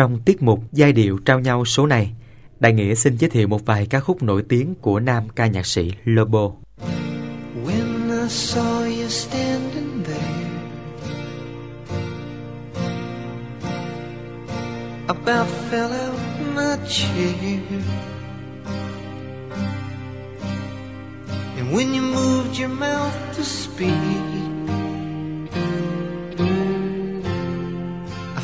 [0.00, 2.12] Trong tiết mục giai điệu trao nhau số này,
[2.60, 5.66] Đại Nghĩa xin giới thiệu một vài ca khúc nổi tiếng của nam ca nhạc
[5.66, 6.50] sĩ Lobo.
[7.64, 10.50] When I saw you standing there
[15.06, 16.20] About fell out
[16.54, 17.34] my chair
[21.58, 24.39] And when you moved your mouth to speak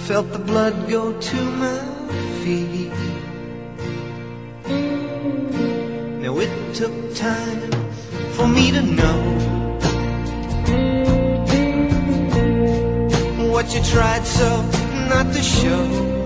[0.07, 1.81] felt the blood go to my
[2.41, 2.93] feet
[6.23, 7.73] Now it took time
[8.37, 9.19] for me to know
[13.51, 14.49] what you tried so
[15.09, 16.26] not to show.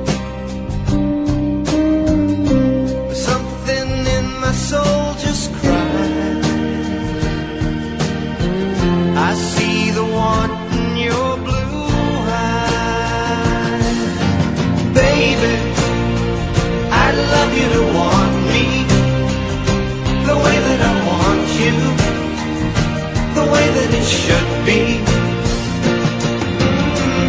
[24.70, 24.80] Be.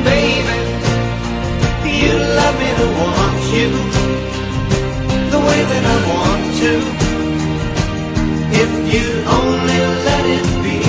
[0.10, 0.58] Baby,
[2.02, 3.70] you love me to want you,
[5.34, 6.74] the way that I want to,
[8.64, 9.08] if you
[9.40, 10.80] only let it be.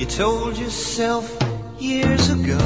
[0.00, 1.24] You told yourself
[1.78, 2.64] years ago.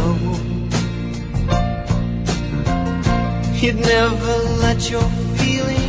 [3.60, 5.87] You'd never let your feelings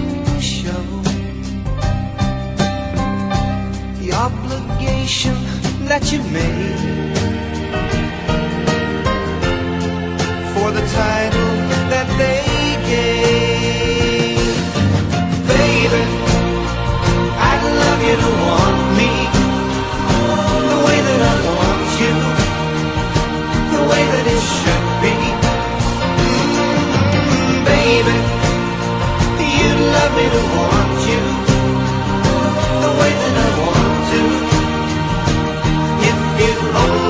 [4.20, 5.36] obligation
[5.88, 6.80] that you made
[10.54, 11.52] for the title
[11.92, 12.44] that they
[12.92, 14.60] gave.
[15.56, 16.04] Baby,
[17.50, 19.12] I'd love you to want me
[20.72, 22.14] the way that I want you,
[23.76, 25.16] the way that it should be.
[27.08, 28.18] Mm, baby,
[29.60, 30.79] you'd love me to want
[36.72, 37.09] you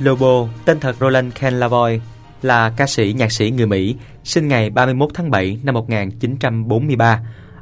[0.00, 2.00] Lobo, tên thật Roland Ken Lavoy,
[2.42, 7.20] là ca sĩ nhạc sĩ người Mỹ, sinh ngày 31 tháng 7 năm 1943.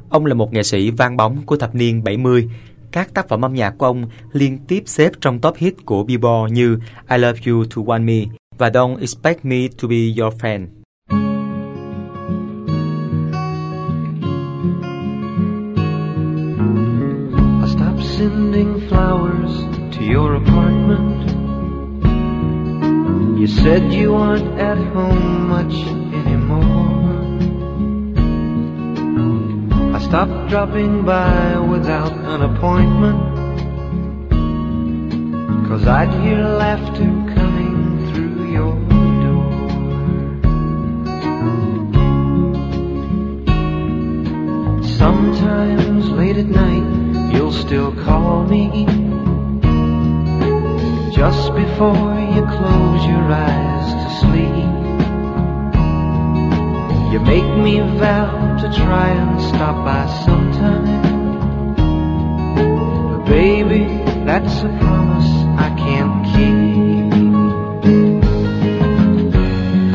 [0.09, 2.49] Ông là một nghệ sĩ vang bóng của thập niên 70.
[2.91, 6.53] Các tác phẩm âm nhạc của ông liên tiếp xếp trong top hit của Billboard
[6.53, 6.79] như
[7.09, 10.67] I Love You to Want Me và Don't Expect Me to Be Your Friend.
[17.63, 19.53] I stopped sending flowers
[19.91, 21.24] to your apartment.
[23.45, 25.75] You said you weren't at home much
[26.15, 26.63] anymore.
[29.95, 33.19] I stopped dropping by without an appointment.
[35.67, 37.05] Cause I'd hear laughter
[37.35, 38.73] coming through your
[39.25, 39.45] door.
[44.97, 49.04] Sometimes late at night you'll still call me
[51.15, 54.67] just before you close your eyes to sleep.
[57.13, 61.03] You make me vow to try and stop by sometime.
[63.11, 63.85] But baby,
[64.25, 67.13] that's a promise I can't keep.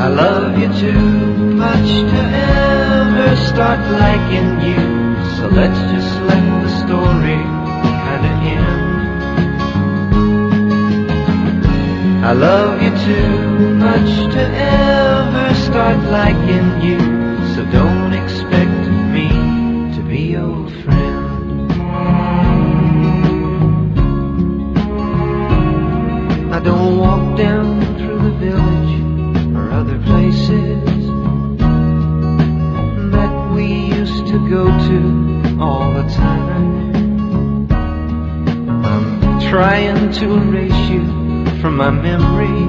[0.01, 0.99] I love you too
[1.65, 2.21] much to
[2.57, 4.81] ever start liking you.
[5.37, 6.10] So let's just
[12.23, 16.99] I love you too much to ever start liking you.
[17.55, 19.27] So don't expect me
[19.95, 21.71] to be your friend.
[26.53, 31.07] I don't walk down through the village or other places
[33.17, 37.67] that we used to go to all the time.
[38.85, 41.20] I'm trying to erase you
[41.61, 42.61] from my memory.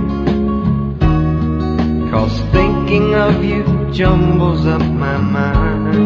[2.10, 5.96] Cause thinking of you jumbles up my mind.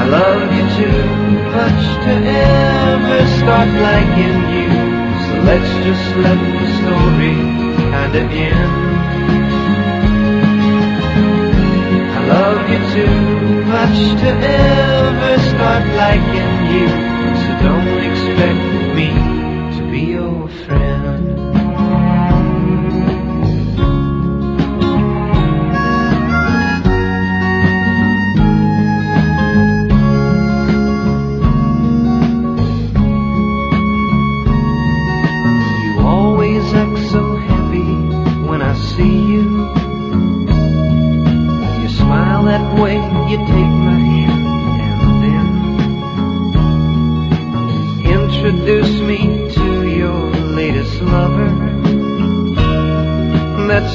[0.00, 1.02] I love you too
[1.58, 2.12] much to
[2.46, 4.70] ever start liking you.
[5.24, 7.36] So let's just let the story
[7.90, 8.74] kinda end.
[12.16, 13.18] I love you too
[13.76, 16.86] much to ever start liking you.
[17.42, 17.73] So don't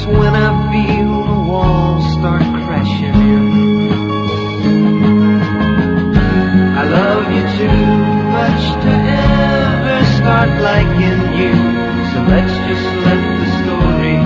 [0.06, 3.92] When I feel the walls start crashing in.
[6.81, 7.84] I love you too
[8.38, 11.54] much to ever start liking you.
[12.12, 14.18] So let's just let the story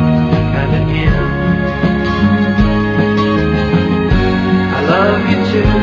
[0.54, 1.30] kinda end.
[4.78, 5.76] I love you too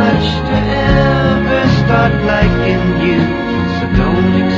[0.00, 0.56] much to
[0.96, 3.20] ever start liking you.
[3.76, 4.53] So don't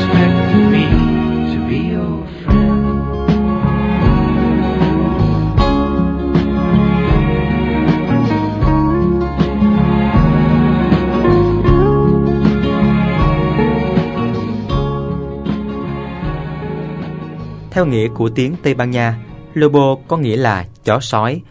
[17.77, 19.19] Theo nghĩa của tiếng Tây Ban Nha,
[19.55, 21.43] Lobo có nghĩa là chó sói.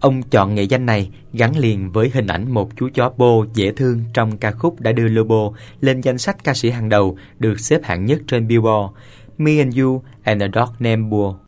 [0.00, 3.72] Ông chọn nghệ danh này gắn liền với hình ảnh một chú chó bô dễ
[3.72, 5.50] thương trong ca khúc đã đưa Lobo
[5.80, 8.92] lên danh sách ca sĩ hàng đầu được xếp hạng nhất trên Billboard,
[9.38, 11.43] Me and You and a Dog Named Bull.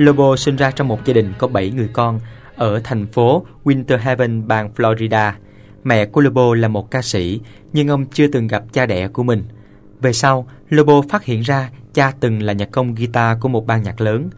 [0.00, 2.20] Lobo sinh ra trong một gia đình có 7 người con
[2.56, 5.32] ở thành phố Winter Haven, bang Florida.
[5.84, 7.40] Mẹ của Lobo là một ca sĩ,
[7.72, 9.44] nhưng ông chưa từng gặp cha đẻ của mình.
[10.00, 13.82] Về sau, Lobo phát hiện ra cha từng là nhạc công guitar của một ban
[13.82, 14.30] nhạc lớn.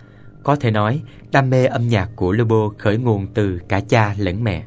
[0.42, 1.00] Có thể nói,
[1.32, 4.62] đam mê âm nhạc của Lobo khởi nguồn từ cả cha lẫn mẹ.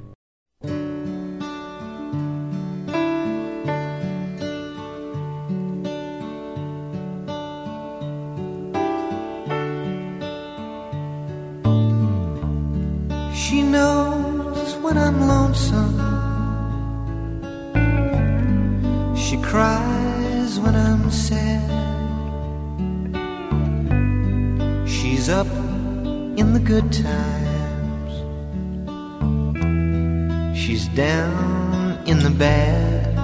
[31.16, 33.16] Down in the bad.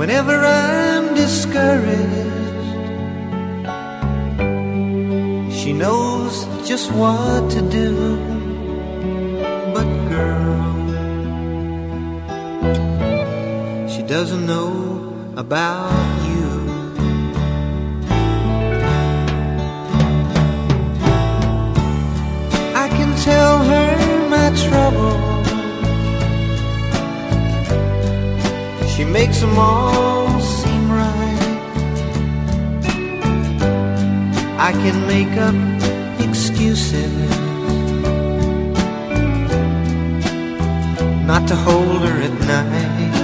[0.00, 2.70] Whenever I'm discouraged,
[5.58, 6.34] she knows
[6.70, 7.90] just what to do.
[9.74, 10.62] But girl,
[13.92, 14.72] she doesn't know
[15.44, 16.48] about you.
[22.84, 24.07] I can tell her
[24.48, 25.16] my trouble.
[28.88, 31.42] She makes them all seem right.
[34.58, 35.54] I can make up
[36.28, 37.30] excuses
[41.26, 43.14] not to hold her at night.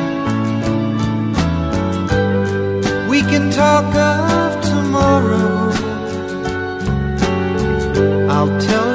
[3.09, 5.73] We can talk of tomorrow.
[8.31, 8.94] I'll tell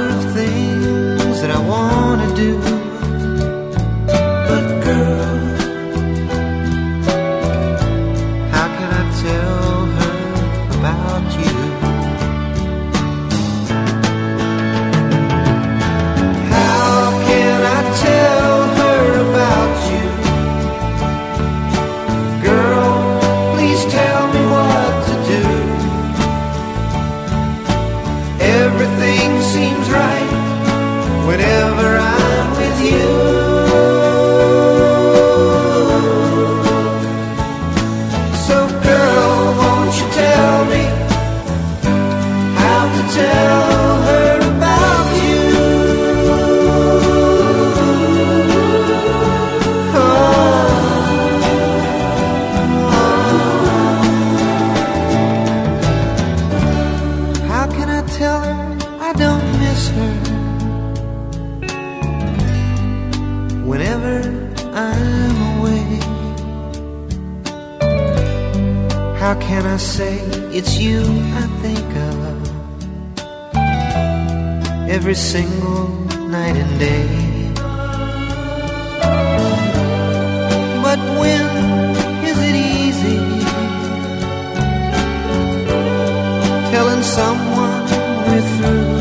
[86.72, 87.84] telling someone
[88.28, 88.94] we're through.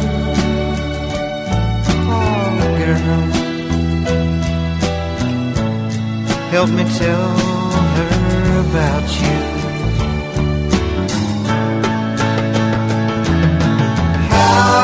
[2.10, 3.22] Oh, girl,
[6.54, 7.28] help me tell
[7.96, 9.38] her about you.
[14.30, 14.77] How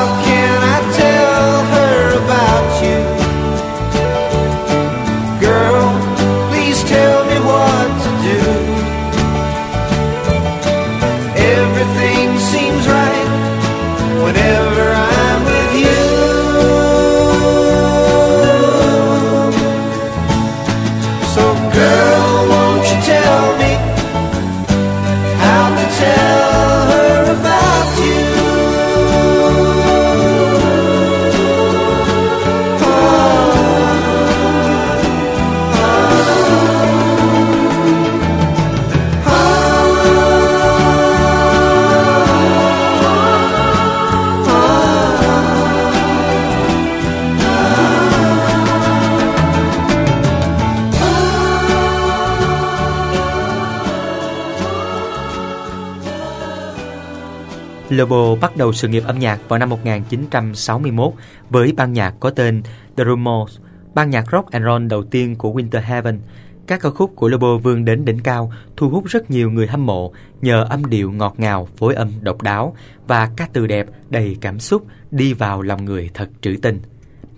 [57.89, 61.13] Lobo bắt đầu sự nghiệp âm nhạc vào năm 1961
[61.49, 62.61] với ban nhạc có tên
[62.97, 63.57] The Rumors,
[63.93, 66.19] ban nhạc rock and roll đầu tiên của Winter Heaven.
[66.67, 69.85] Các ca khúc của Lobo vươn đến đỉnh cao, thu hút rất nhiều người hâm
[69.85, 72.75] mộ nhờ âm điệu ngọt ngào, phối âm độc đáo
[73.07, 76.79] và các từ đẹp đầy cảm xúc đi vào lòng người thật trữ tình.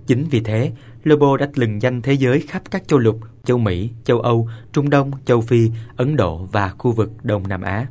[0.07, 0.71] Chính vì thế,
[1.03, 4.89] Lobo đã lừng danh thế giới khắp các châu lục, châu Mỹ, châu Âu, Trung
[4.89, 7.87] Đông, châu Phi, Ấn Độ và khu vực Đông Nam Á.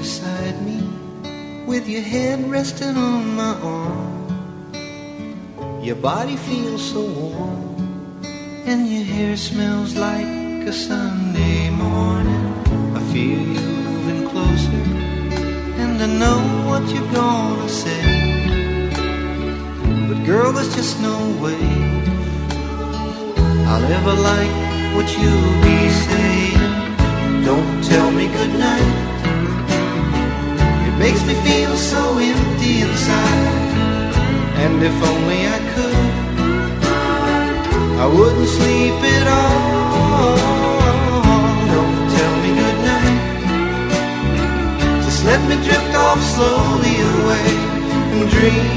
[0.00, 0.80] beside me
[1.66, 4.08] with your head resting on my arm.
[5.82, 7.60] Your body feels so warm,
[8.70, 10.24] and your hair smells like
[10.72, 12.46] a Sunday morning.
[12.98, 14.84] I feel you moving closer,
[15.82, 18.04] and I know what you're gonna say.
[20.08, 21.66] But girl, there's just no way
[23.70, 24.56] I'll ever like
[24.96, 27.44] what you'll be saying.
[27.44, 29.09] Don't tell me goodnight.
[31.00, 34.14] Makes me feel so empty inside.
[34.62, 35.96] And if only I could,
[38.04, 40.36] I wouldn't sleep at all.
[41.74, 43.18] Don't tell me goodnight.
[45.06, 47.48] Just let me drift off slowly away
[48.12, 48.68] and dream.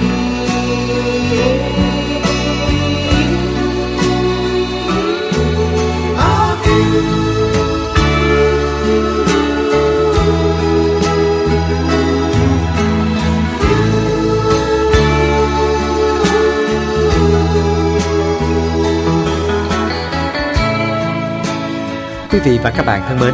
[22.33, 23.33] Quý vị và các bạn thân mến,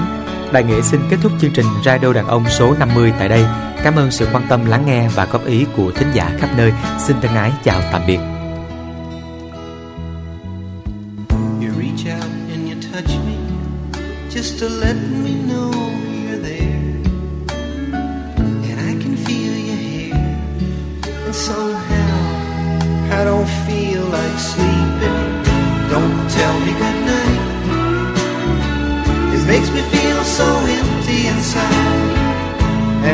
[0.54, 3.46] Đại Nghĩa xin kết thúc chương trình Radio Đàn Ông số 50 tại đây.
[3.84, 6.72] Cảm ơn sự quan tâm lắng nghe và góp ý của thính giả khắp nơi.
[7.08, 8.20] Xin thân ái chào tạm biệt.
[11.62, 13.36] You reach out and you touch me
[14.30, 14.96] just to let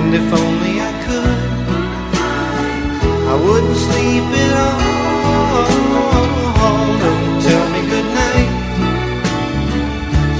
[0.05, 1.39] And if only I could,
[3.27, 5.65] I wouldn't sleep at all.
[7.01, 8.51] Don't tell me goodnight.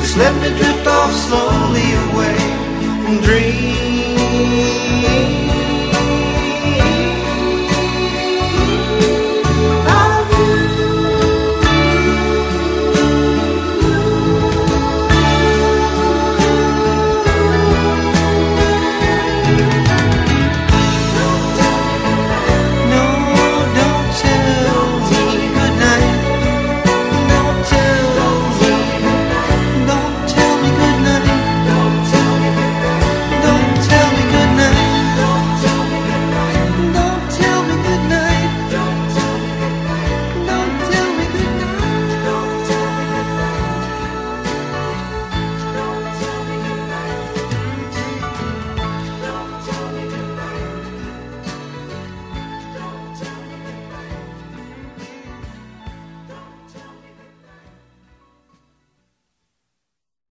[0.01, 2.38] Just let me drift off slowly away
[3.08, 4.84] and dream.